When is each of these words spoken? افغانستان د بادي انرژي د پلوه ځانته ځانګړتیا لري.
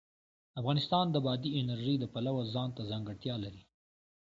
افغانستان 0.59 1.05
د 1.11 1.15
بادي 1.25 1.49
انرژي 1.61 1.95
د 1.99 2.05
پلوه 2.13 2.41
ځانته 2.53 2.81
ځانګړتیا 2.91 3.35
لري. 3.43 3.63